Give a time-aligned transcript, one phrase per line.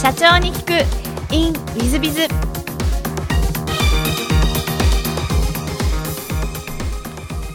[0.00, 0.70] 社長に聞く
[1.34, 2.26] in ウィズビズウ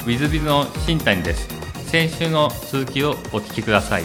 [0.07, 1.47] ィズビズの新谷です。
[1.87, 4.03] 先週の続きをお聞きください。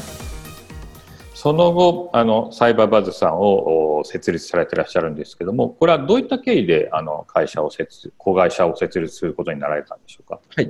[1.35, 10.39] その後、あのサイバーバズさんを設立されていらっしゃるんですけども、これはどういった経緯であの会社を設子会社を設立することになられたんでしょうか？
[10.55, 10.69] はい。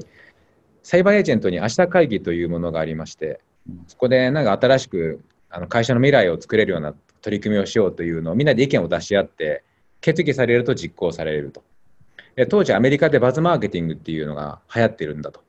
[0.82, 3.43] サイバーエージェントに明日会議というものがありまして、
[3.89, 9.65] そこでなんか新しくあの会社の未来を作れるような取り組みをしようというのをみんなで意見を出し合って、
[10.01, 11.63] 決議されると実行されると。
[12.37, 15.43] で当時アメリカでバズマーケティングっていうのが流行ってるんだと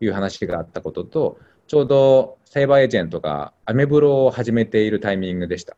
[0.00, 5.76] いう話があったことと、ちょうどサイバーエージェントがアメブロを始めているタイミングでした。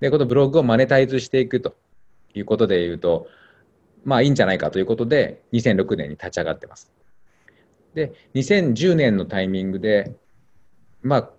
[0.00, 1.76] で、このブログをマネタイズしていくと
[2.34, 3.28] いうことで言うと、
[4.04, 6.90] まあいいんじゃないかということで、2006年に立ち上がってます。
[7.94, 10.14] で、2010年のタイミングで、
[11.02, 11.30] まあ、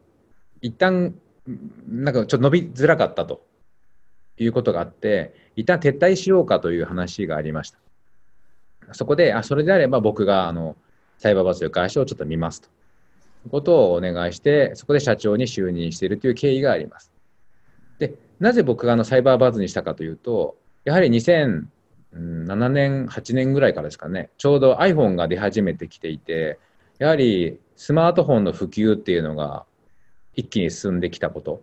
[0.61, 1.15] 一旦、
[1.87, 3.45] なんかちょっと伸びづらかったと
[4.37, 7.79] いうことがあって、一旦撤退しようかという話がありました。
[8.93, 10.75] そこで、あ、それであれば僕が、あの、
[11.17, 12.67] サイバーバスという会社をちょっと見ますと。
[13.45, 17.11] いうことをお願いして、そこで社長に就任しているという経緯があります。
[17.99, 21.67] で、なぜ僕があのサイバーバズにしたかというと、やはり2007
[22.69, 26.59] 年、8年ぐらいからですかね、ちょうど iPhone が出始めてきていて、
[26.99, 29.65] やはりスマートフォンの普及っていうのが
[30.35, 31.61] 一気に進んできたこと。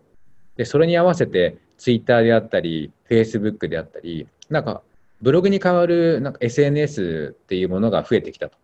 [0.56, 4.82] で、それに合わせて Twitter であったり、Facebook であったり、なんか
[5.20, 8.56] ブログに代わるなんか SNS っていうものが増えてきたと。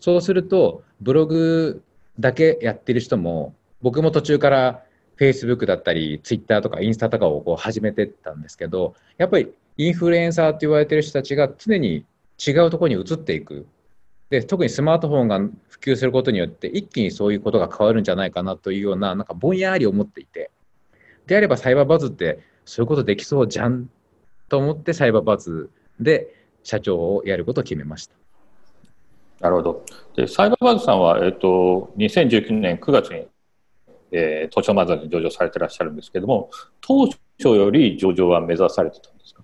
[0.00, 1.82] そうすると、ブログ
[2.18, 4.82] だけやってる人も、僕も途中から
[5.18, 12.04] Facebook だったり、Twitter とかインスタとかをこう始めてったんですけど、やっぱりインフルエンサーって言われてる人たちが常に
[12.44, 13.66] 違うところに移っていく。
[14.30, 15.38] で、特にスマートフォンが
[15.68, 20.50] 普及することによって、一気にそういうことが変わるんじゃないかなというような、なんかぼんやり思っていて、
[21.26, 23.88] であればサイバーバズってそういうことできそうじゃん
[24.48, 28.14] と思ってサイバーバズで社長をやることを決めました。
[29.40, 29.84] なるほど。
[30.16, 33.26] で、サイバーバズさんは、えっと、2019年9月に、
[34.10, 36.50] えー、東証マザーに上場されていらっしゃるんですけども、
[36.80, 39.42] 当初より上場は目指されてたんですか、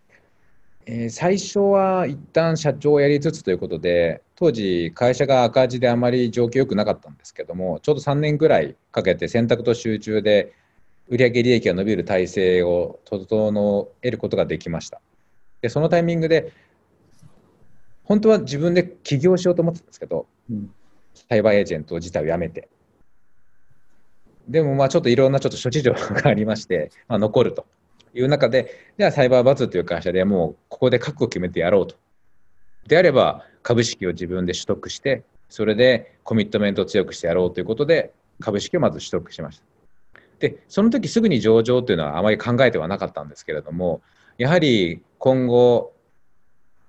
[0.86, 10.52] えー、最初は一旦社長をやりつつということで、当時会社が赤字であまり状況良くなかったんですけども、ちょうど3年ぐらいかけて選択と集中で
[11.08, 15.00] 売上利益が伸びる体制を整えることができました。
[15.60, 16.52] で、そのタイミングで
[18.02, 20.74] 本当は自分で起業しようと思ってたんですけど、うん、
[21.28, 22.68] サイバーエージェント自体を辞めて。
[24.48, 27.64] でもまあちょっといろんなちょっと諸事情がありまして、まあ、残ると
[28.12, 31.94] いう中で、じゃあサイバーバズという会社でもうここで覚悟を決めてやろうと。
[32.88, 39.64] であれば株式を自分で取得して、それでコミットメントを強くしてやろうということで株式をまず取得しました。
[40.38, 44.02] で、その時すぐに上場というのはあまり考えてはなかったんですけれども、
[44.38, 45.92] やはり今後、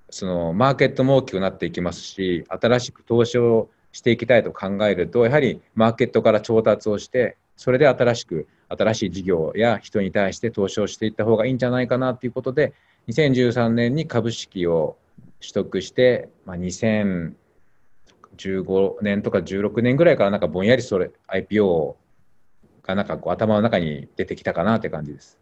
[0.10, 12.74] そのマーケットも大きくなっていきますし、新しく投資をしていきたいと考えると、やはりマーケットから調達をして、それで新しく新しい事業や人に対して投資をしていった方がいいんじゃないかなということで、
[13.08, 14.98] 2013年に株式を
[15.44, 17.34] 取得して、まあ、2015
[19.02, 21.96] 年とか16年ぐらいからなんかぼんやりそれ IPO
[22.84, 25.38] がなんかこう頭の中に出てきたかなって感じです。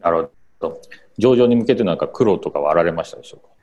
[0.00, 0.30] なる
[0.60, 0.80] ほど。
[1.16, 3.54] 上場に向けてなんか苦労とかはあられましたでしょうか？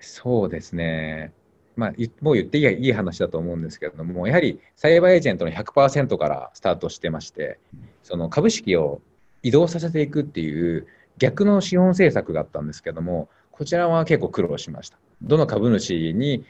[0.00, 1.32] そうですね。
[1.76, 7.58] まあ、もう言っていいいい話だと思うんですけれども、やはりサイバーエージェントの100%からスタートしてまして、
[8.02, 9.02] その株式を
[9.42, 10.86] 移動させていくっていう
[11.18, 14.98] 逆の資本政策があったんですけども、こちらは結構苦労しました。
[15.22, 16.44] どの株主に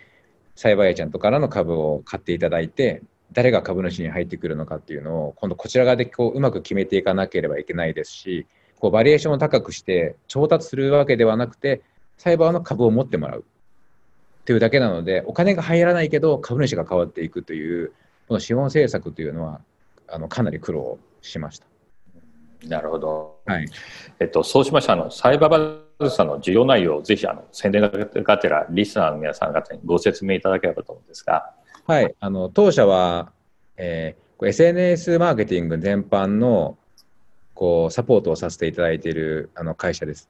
[0.57, 3.03] サイバーエージェントからの株を買っていただいて、
[3.33, 8.47] 誰が株主に入ってくるのかっていうのを、今度こちら側でこううまく決めていかなければいけないですし、
[8.81, 11.83] こうバリエーションを高くして調達するわけではなくて、
[12.19, 13.45] サイバーの株を持ってもらう
[14.45, 17.93] というだけなので、お金が入らないけど株主が変わっていくという、
[18.27, 19.61] この資本政策というのは、
[20.09, 21.67] あのかなり苦労しました。
[22.67, 23.39] なるほど。
[23.47, 23.69] はい。
[24.19, 31.51] えっと、そうしましたあの、サイバーバズさんの需要内容をぜひ、あの、宣伝がてら、リスナーの皆さん方にご説明いただければと思うんですが。
[31.87, 32.15] はい。
[32.21, 33.33] あの、当社は、
[33.77, 36.77] えー、SNS マーケティング全般の、
[37.55, 40.29] こう、サポートをさせていただいているあの会社です。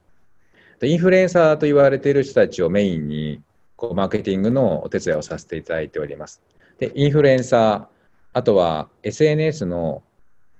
[0.79, 3.41] でインフルエンサーと言われている人たちをメインに、
[3.75, 6.41] こう、マーケティングのお手伝いをさせていただいております。
[6.79, 7.97] で、インフルエンサー、
[8.33, 10.03] あとは SNS の、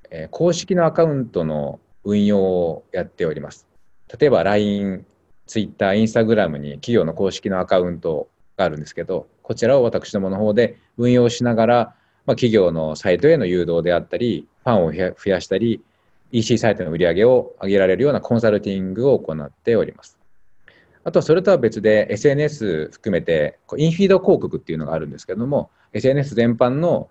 [0.09, 3.66] えー、公式のアカウントの運用をやっております。
[4.19, 5.05] 例えば LINE、
[5.45, 11.95] Twitter、Instagram に企業の公式のアカウントがあるんですけど、こちらを私どもの方で運用しながら、
[12.25, 15.81] まあ、企業のサイトへの誘導であったり、ファンを増やしたり、
[16.31, 20.17] EC サイトの売り上げを上げられるようなコンサルティングを行っております。
[21.03, 27.09] あとそれとは別で SNS 含めてインフィード広告っていうのがあるんですけども SNS 全般の、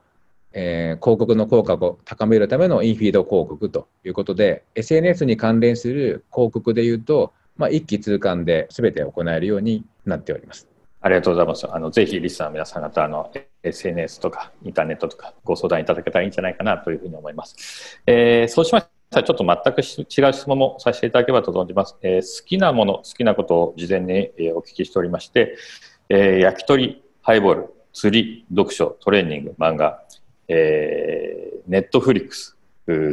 [0.59, 10.67] えー、広告の効果を高めるためのインフィード広告ということで SNS に関連する広告でいうと、まあ、一気通貫で全て行えるようになっております。
[11.03, 11.71] ありがとうございます。
[11.71, 13.31] あのぜひリスナーの皆さん方の
[13.63, 18.01] SNS とかインターネットとかご相談いただけたらいいんじゃないかなというふうに思います。
[18.07, 21.97] えー、そうしましたらちょっと全く違う質問もさせていただければと存じます。
[22.01, 25.59] えー、好きなもの、好きなことを事前にお聞きしておりまして、
[26.09, 30.03] えー、焼き鳥、ハイボール、釣り、読書、トレーニング、漫画、
[30.49, 32.57] えー、ネットフリックス、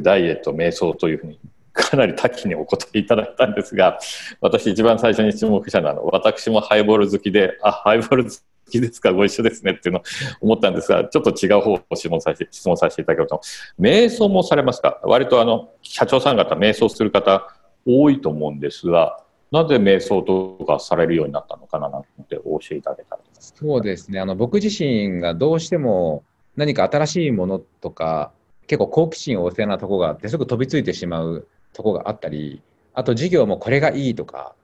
[0.02, 1.40] ダイエット、瞑想というふうに
[1.74, 3.98] かなり多岐にお答えいただいたんですが、
[4.42, 8.30] 私一番最初に注目したのは、私もハイボール好きで、あ、ハイボール好
[8.70, 10.04] きですか、ご一緒ですねっていうのを
[10.42, 13.42] 思ったんですが、ちょっと違う方を質問させて質問させていただけると、
[13.80, 15.00] 瞑想もされますか？
[15.04, 17.48] 割とあの、社長さん方、瞑想する方
[17.88, 19.20] 多いと思うんですが、
[19.52, 24.20] なぜ瞑想とかされるようになったのかななんて教えていただけたらそうですね。
[24.20, 26.24] あの、僕自身がどうしても
[26.56, 28.32] 何か新しいものとか、
[28.68, 32.62] 結構好奇心旺盛なとこがあって、すぐ飛びついてしまうとこがあったり、
[32.94, 34.56] あと事業もこれがいいとか、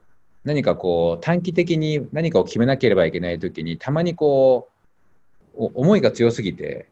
[0.44, 4.70] 何かこう短期的に何かを決めなければいけないときに、たまにこ
[5.58, 6.88] う、思いが強すぎて、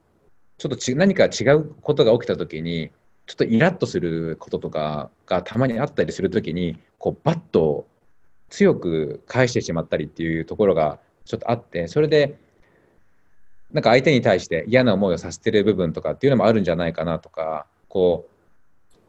[0.58, 2.92] ちょっとち何か違うことが起きたときに、
[3.28, 7.88] ちょっとイラッとすることとかがたまにあったりするときに、こうバッと
[8.50, 12.38] 強く返してしまったりっていうところがちょっとあって、それで、
[13.72, 18.38] なんか相手に対して嫌な思いをさせてる部分とかっていうのもあるんじゃないかなとか、こう、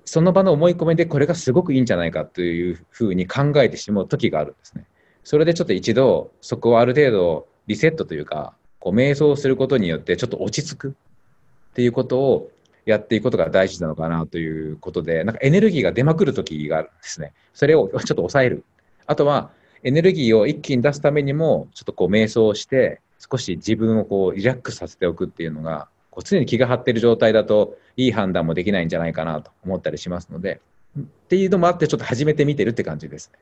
[0.04, 4.86] その場の思い込みでこれがすごくいいんじゃないかというふうに考えてしまう時があるんですね。
[5.22, 10.88] それでちょっと一度そこをある程度リセットというかこう瞑想することによってちょっと落ち着く
[11.72, 12.50] っていうことを
[12.86, 17.34] やっていくことが大事なのかなということでなんかエネルギーが出まくる時があるんですね。
[17.52, 18.64] それをちょっと抑える。
[19.06, 19.50] あとは
[19.82, 30.60] エネルギーを一気に出すためにもちょっとこう瞑想して少し自分をこうリラックスさせておくっていうのがこう常に気が張っている状態だといい判断もできないんじゃないかなと思ったりしますので
[30.98, 33.38] っていうのもあってちょっと始めてみてるって感じですね。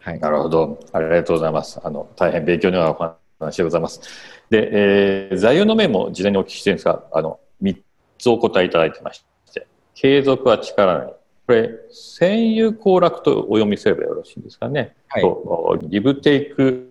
[0.00, 1.80] はい、なるほどありがとうございます。
[1.82, 2.94] あの大変勉強になるお
[3.40, 4.00] 話でございます。
[4.50, 7.76] で、えー、座右の銘も事前にお聞きしてるんですがあの3
[8.18, 11.12] つお答えいただいてまして継続は力なり
[11.48, 14.94] これ、戦友行楽とお読みすればよろしいんですかね。
[15.08, 16.87] はい、とギブテイク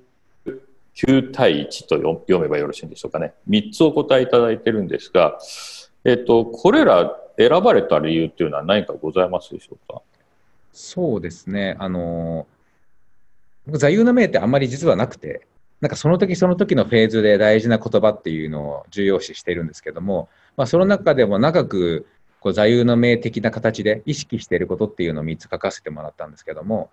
[0.97, 3.33] 9対1と読めばよろしいんでしょうかね。
[3.49, 5.37] 3つお答えいただいてるんですが、
[6.03, 10.01] えっと、これら選ばれた理由っていうのは何かございますでしょうか？
[10.73, 11.75] そうですね。
[11.79, 12.47] あの、
[13.67, 15.47] 座右の銘ってあんまり実はなくて、
[15.81, 22.07] なんかその時その時のフェーズで大事な言葉っていうのを重要視しているんですけども、まあ、その中でも長く
[22.39, 26.89] こう座右の銘的な形で意識していることっていうのを3つ書かせてもらったんですけども、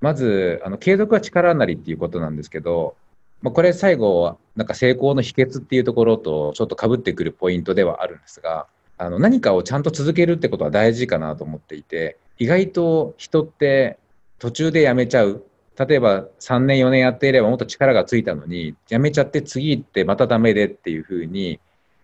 [0.00, 2.96] まず、あの継続は力なりっていうことなんですけど、
[3.42, 13.98] まあ、これ最後、なんか成功の秘訣っていうところとちょっとかぶってくるポイントではあるんですが、あの何かをちゃんと続けるってことは大事かなと思っていて、意外と人って
[14.38, 15.44] 途中でやめちゃう。
[15.76, 21.60] 例えば3年4年やっていればもっと力がついたのに、やめちゃって次行ってまたダメでっていうふうに、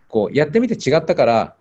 [0.08, 1.54] こうやってみて違ったから、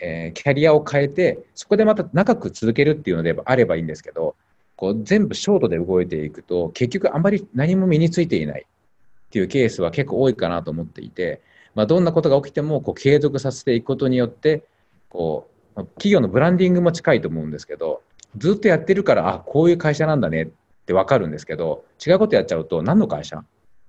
[0.00, 4.34] えー、キャリアを変えて、そこでまた長く続けるっていうのであればいいんですけど、
[4.76, 11.42] こう全部ショートで動いていくと結局あまり何も身についていないっていうケースは結構多いかなと思っていて、
[11.74, 14.64] まあ、どんなことが起きてもこう継続させていくことによって
[15.08, 18.02] こう企業のブランディングも近いと思うんですけど
[18.36, 20.48] ずっとやってるからあこういう会社なんだねっ
[20.86, 23.38] て分かるんですけど違うことやっちゃうと何の会社？
[23.38, 23.44] っ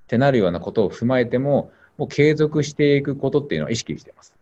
[0.07, 4.35] てなるようなことを踏まえてももう継続していくことっていうのは意識してます。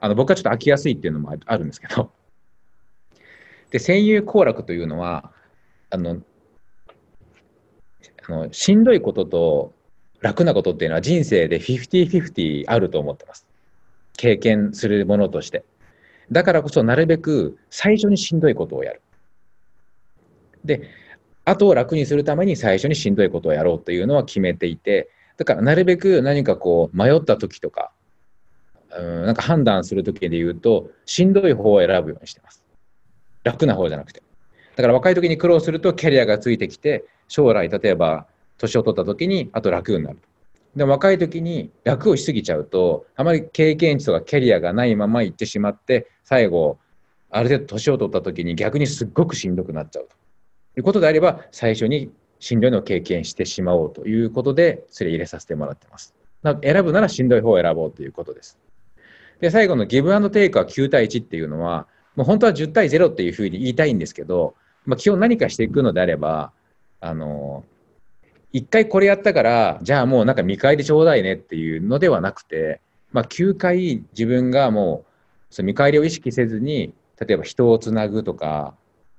[0.00, 2.10] あの僕はちょっと飽きやすいっていうのもあるんですけど
[3.74, 5.32] で、戦友行楽というのは、
[5.94, 6.20] あの、
[8.26, 9.74] あのしんどいことと
[10.20, 13.46] 楽なことっていうのは人生で50-50あると思ってます。
[14.16, 15.64] 経験するものとして。
[16.32, 19.02] だからこそなるべく最初にしんどいことをやる。
[20.64, 20.90] で、
[21.44, 27.92] あとを楽にするために最初にしんどいことをやろうというのは決めていて、だからなるべく何かこう迷った時とか、
[28.90, 32.64] うんなんか判断する時で言うと、しんどい方を選ぶようにしてます。
[33.44, 34.24] 楽な方じゃなくて。
[34.76, 38.26] だから若い時に苦労するとキャリアがついてきて、将来例えば
[38.58, 40.18] 年を取った時にあと楽になる。
[40.76, 46.78] でも若い時に楽をしすぎちゃうと、あまり経験値とかキャリアがないまま行ってしまって、最後、
[47.30, 50.16] ある程度年を取った時に逆にすっごくしんどくなっちゃうと
[50.78, 56.14] いうことであれば、最初にしんどいのを経験してしまおうということで、それ入れさせてもらってます。
[56.62, 58.58] 選ぶならしんどい方を選ぼうということです。
[59.40, 64.54] で、最後のギブアンドテイクは9対1っていうのは、もう本当は10対0っていうふうに言いたいんですけど、
[64.86, 66.52] まあ、基本何かしていくのであれば、
[67.00, 67.64] あの、
[68.52, 72.80] 一回これやったから、じゃあもうなんか見返りちょうだいねっていうのではなくて、
[73.12, 75.14] まあ、9回自分がもう
[75.54, 78.74] その見返りを意識せずに、例えば人をつなぐとか、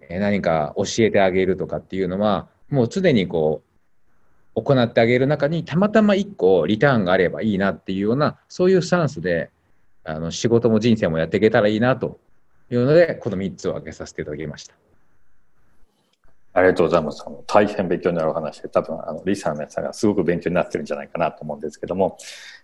[0.10, 3.62] 何か教えてあげるとかっていうのは、もう常にこ
[4.56, 9.50] う、行ってあげる中にたまたま1個リターンがあればいいなっていうような、そういうスタンスで、
[10.04, 12.20] あの仕事も人生もやっていけたらいいなと
[12.70, 14.76] いうので、この3つを挙げさせていただきました。
[16.56, 17.22] ありがとうございます。
[17.48, 22.18] 大変勉強になるお話で、多分、あの、リサの皆さんがすごく勉強になってるんじゃないかなと思うんですけども、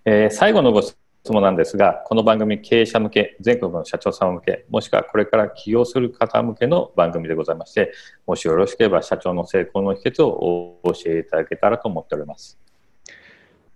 [0.06, 0.96] えー、最後のご質
[1.28, 7.92] 問なんですが、この番組、経営者向け、全国の社長様向け、もしくはこれから起業する方向けの番組でございまして、
[8.26, 12.58] もしよろしければ社長の成功の秘訣を教えていただけたらと思っております。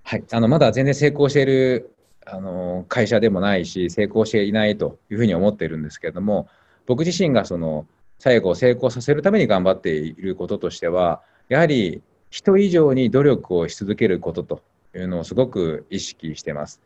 [0.04, 0.24] はい。
[0.32, 1.94] あの、まだ全然成功している、
[2.26, 6.48] あの、会社でもないし、成功していないというふうに思っているんですけれども、
[6.86, 7.86] 僕自身がその、
[8.20, 14.62] 最後成功させるために頑張っていることとしては、やはり人以上に努力をし続けることと
[14.96, 16.82] いうのをすごく意識してます。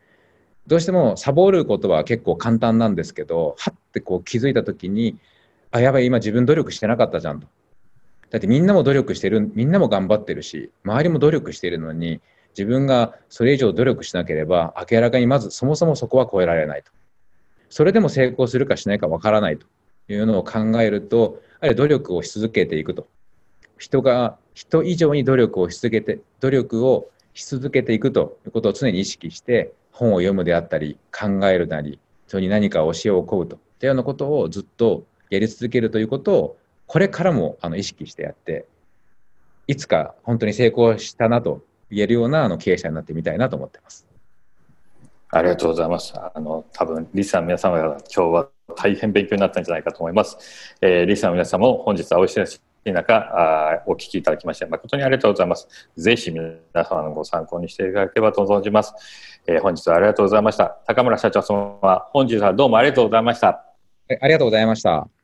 [0.68, 5.18] どうしてもサボることは結構簡単なんですけど、はってこう気づいたときに、
[5.72, 7.48] あ、やばい、今自分努力してなかったじゃんと。
[8.30, 12.22] だってみんなも努力してる、みんなも頑張ってるし、周りも努力してるのに、
[12.58, 16.92] 自分がそれ以上努力しなければ、明らかにまずそもそもそこは超えられないと。
[17.70, 19.68] それでも成功するかしないかわからないと
[20.14, 23.08] いうのを考えると、やは努力をし続けていくと。
[23.78, 38.66] 人が、人以上に努力をし続けて、努力をし続けていくということを常に意識して、本を読むであったり、考えるなり、人に何か教えを請うとといったようなことをずっとやり続けるということを、これからもあの意識してやって、
[39.68, 44.09] いつか本当に成功したなと言えるようなあの経営者になってみたいなと思ってます。
[45.32, 46.14] ありがとうございます。
[46.16, 50.76] あの、多分、リスナー皆様が今日は大変勉強になったんじゃないかと思います。
[50.82, 55.68] えー、リスナーの皆様も本日はお忙しい中、あお聞きいただきまして誠にありがとうございます。
[55.98, 58.94] ぜひ皆様のご参考にしていただければと存じます。
[59.48, 60.78] えー、本日はありがとうございました。
[60.88, 63.66] 高村社長様、本日はどうもありがとうございました。
[64.22, 65.19] ありがとうございました。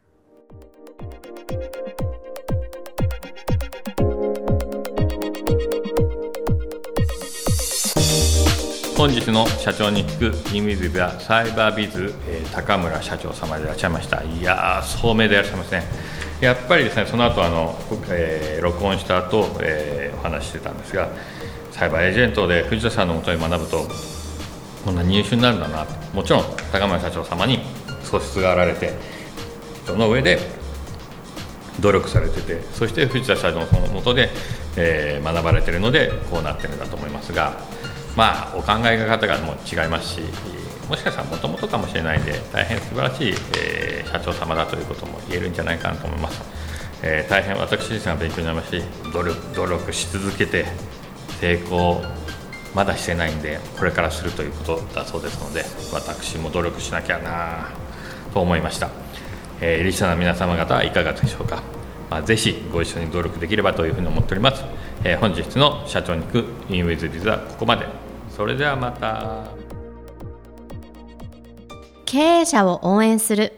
[9.06, 14.24] 本日の社長に聞くインウィズやサイバービズ、えー、高村社長様でいらっしゃいました。
[14.24, 15.84] いやー聡明でいらっしゃいますね
[16.42, 17.78] やっぱりですねその後あの、
[18.10, 21.10] えー、録音した後、えー、お話してたんですが
[21.70, 23.88] サイバーエージェントで藤田さんのもとに学ぶと
[24.84, 27.60] こんな入手になるんだなもちろん高村社長様に
[28.02, 28.92] 素質があられて
[29.86, 30.40] その上で
[31.80, 34.30] 努力されててそして藤田社長のもとで、
[34.78, 37.75] えー、学ばれてるのでこうなってるんだと思いますが
[38.16, 40.22] まあお考え方がもう違いますし
[40.90, 46.42] もしかしたらもともとかもしれないんで大変素晴らしい、えー、社長様だということも言えるんじゃないかなと思います、
[47.02, 50.66] えー、大変私自身は勉強になりますし努力努力し続けて
[51.40, 52.02] 成功
[52.76, 57.70] まだしてないんでこれからするということだそうですので私も努力しなきゃな
[58.34, 58.90] と思いました、
[59.62, 61.64] えー、リスナーの皆様方はいかがでしょうか、
[62.10, 64.64] まあ、ぜひご一緒に努力できればというふうに思っております、
[65.04, 68.05] えー、本日の社長に行くインウィズビズはここまで。
[68.36, 69.46] それではまた。
[72.06, 73.54] 経営者を応援する。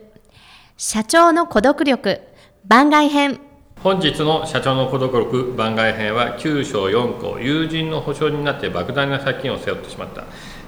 [0.77, 2.21] 社長の孤独力。
[2.63, 3.39] 番外編。
[3.81, 10.25] 本日の社長の孤独力番外編は9章4項友人の保証になって莫大な借金を背負ってしまった。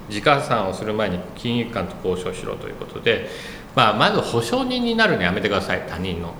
[0.08, 3.28] 自家破産をする前に金融機関と交渉しろということで、
[3.76, 5.82] まあ、まず保証人になるのやめてください。
[5.88, 6.34] 他人の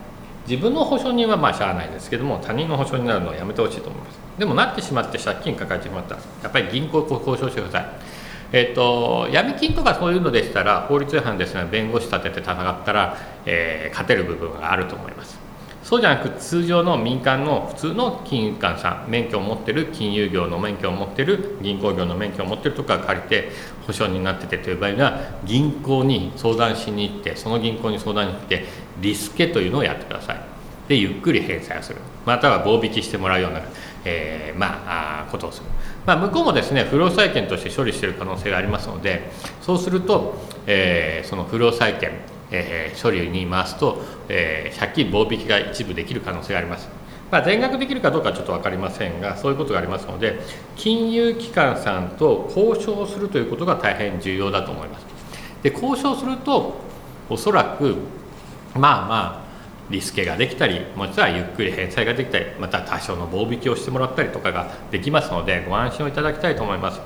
[0.48, 4.18] 自分の保証人はまあしゃあないですけども他人の保証になるのはやめてほしいと思います。
[4.38, 7.80] でもなってしまって借金抱えてしまったらやっぱり銀行と交渉してくださ。
[7.80, 7.86] い
[8.52, 13.16] えっと、闇金とかそういうのでしたら法律違反ですね弁護士立てて戦ったら、
[13.46, 15.38] えー、勝てる部分があると思います。
[15.90, 23.50] そうじゃなく通常の民間の普通の金融機関さん免許を持ってる金融業の免許を持ってる銀行業の免許を持ってるとか借りて
[23.88, 28.66] 保証になっててという場合には銀行に相談しに行ってその銀行に相談に行って
[29.00, 30.40] リスケというのをやってください。
[30.86, 31.98] でゆっくり返済をする。
[32.24, 33.60] または棒引きしてもらうような、
[34.04, 35.66] えー、まあことをする、
[36.06, 39.28] まあ、向こうもですね不良債権として処理している可能性がありますので
[39.60, 40.36] そうすると、
[40.68, 42.12] えー、その不良債権、
[42.50, 46.88] えー、処理に回すと、えー、借金棒引きが一部できる可能性があります。
[47.30, 50.40] まあ、全額できるかどうかちょっと分かりませんがそういうことがありますので
[50.74, 55.06] 金融機関さんと交渉するということが大変重要だと思います。
[55.62, 56.74] で交渉すると
[57.28, 57.96] おそらく
[58.74, 59.50] まあまあ
[59.90, 67.00] リスケができたりもしくはゆっくり返済ができたりまた多少の棒引きをしてもらったりとかができますのでご安心をいただきたいと思います。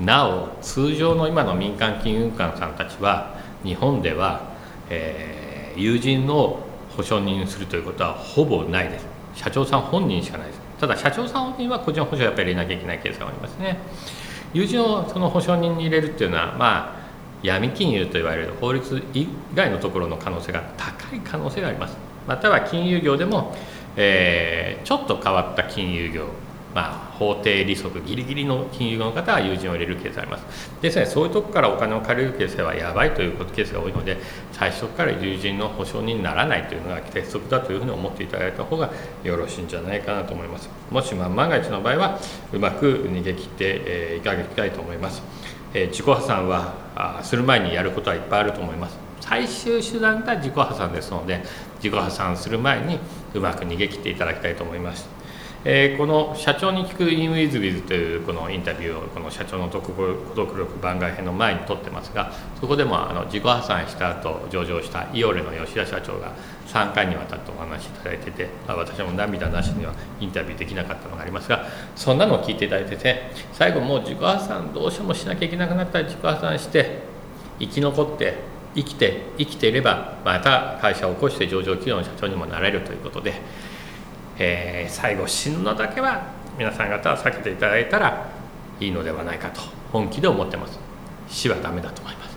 [0.00, 4.51] なお通常の今の民間金融機関さんたちは日本では、
[4.90, 6.60] えー、友人を
[6.96, 9.06] 保証人するということはほぼないです。
[9.34, 10.60] 社長さん本人しかないです。
[10.78, 13.78] ただ社長さん本人は個人保証をやっぱり入れなきゃいけないケースがありますね。
[14.52, 17.02] 友人をその保証人に入れるっていうのはまあ
[17.42, 21.96] 闇金融と言われる法律以外のところの可能性が高い可能性があります。
[22.26, 23.54] または金融業でも、
[23.96, 26.26] えー、ちょっと変わった金融業
[26.74, 30.44] まあ、法定利息ギリギリの金融の方は友人を入れるケースがあります。
[30.80, 34.16] ですねそういうとこからお金を借りるケースはやばいというケースが多いので
[34.52, 38.90] 最初から友人の保証人にならないというのが鉄則だというふうに思っていただいた方が
[39.22, 40.70] よろしいんじゃないかなと思います。
[40.90, 42.18] もし万が一の場合は
[42.52, 45.22] うまく逃げ切っていただきたいと思います。
[45.74, 48.98] え自己破産はあする前にやることはいっぱいあると思います。
[49.20, 51.42] 最終手段が自己破産ですので
[51.76, 52.98] 自己破産する前に
[53.34, 55.08] うまく逃げ切っていただきたいと思います。
[55.64, 59.86] えー、この社長に聞くインウィズビズというこのインタビューをこの社長の独
[60.34, 66.34] 独力番外編の前に撮ってますがそこでもあの自己破産した後上場したイオレの吉田社長が
[66.66, 77.02] 3回にわたってお話しいただいてて私も涙なしにはインタビューできなかったのがありますがそんなのを聞いていただいてて最後もう自己破産どうしてもしなきゃいけなくなったら自己破産して
[77.60, 78.34] 生き残って
[78.74, 83.34] 生きて生きていればまた会社を起こして上場企業の社長にもなれるということで。
[84.38, 86.22] えー、最後死ぬのだけは
[86.58, 88.28] 皆さん方は避けていただいたら
[88.80, 89.60] いいのではないかと
[89.92, 90.78] 本気で思ってます。
[91.28, 92.36] 死はダメだと思います、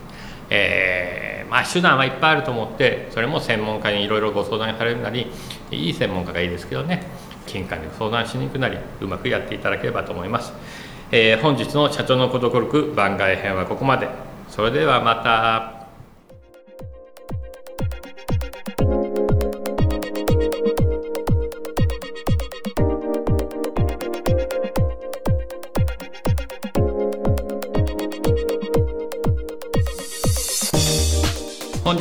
[0.50, 5.28] えー、まあ手段はいっぱいあると思ってそれも専門家にいろいろご相談されるなり
[5.72, 7.04] いい専門家がいいですけどね。
[7.46, 10.52] 金管に相談しに行くなりうまくやっていただければと思います、
[11.12, 14.10] えー、本日の社長の孤独力番外編はここまで。
[14.50, 15.75] それではまた。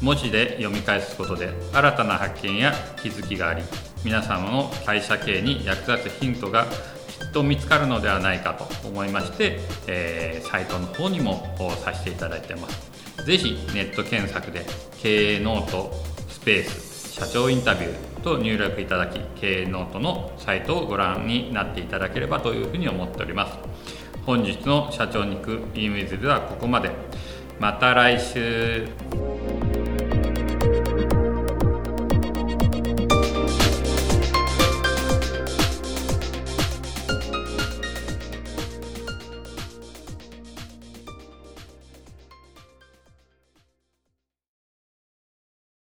[0.00, 3.62] 文字で読み返すことで新たな発見や気づきがあり
[4.04, 9.58] 皆様の会社経営に役立つヒントがきっと見つかるのではないかと思いまして、
[9.88, 13.24] えー、サイトの方にもさせていただいてます。
[13.24, 14.64] ぜひネット検索で
[15.02, 15.92] 経営ノート
[16.28, 23.58] スペース社長インタビューと入力いただき経営ノートのサイトをご覧になっていただければというふうに思っております。
[24.24, 26.90] 本日の社長に行くインウィズではここまで。
[27.58, 28.86] また来週。